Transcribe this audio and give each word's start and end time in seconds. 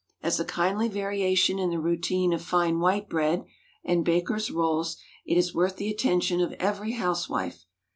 As 0.23 0.39
a 0.39 0.45
kindly 0.45 0.87
variation 0.87 1.59
in 1.59 1.69
the 1.69 1.77
routine 1.79 2.33
of 2.33 2.41
fine 2.41 2.79
white 2.79 3.07
bread 3.07 3.45
and 3.83 4.03
baker's 4.03 4.49
rolls, 4.49 4.97
it 5.27 5.37
is 5.37 5.53
worth 5.53 5.75
the 5.75 5.91
attention 5.91 6.41
of 6.41 6.53
every 6.53 6.93
housewife. 6.93 7.65